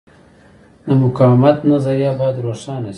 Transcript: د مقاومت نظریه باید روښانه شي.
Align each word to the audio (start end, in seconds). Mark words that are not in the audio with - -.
د 0.85 0.87
مقاومت 1.01 1.57
نظریه 1.71 2.11
باید 2.19 2.37
روښانه 2.45 2.87
شي. 2.87 2.89